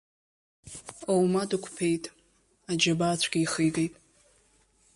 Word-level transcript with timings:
Оума 1.13 1.49
дықәԥеит, 1.49 2.03
аџьабаа 2.71 3.19
цәгьа 3.19 3.39
ихигеит. 3.43 3.93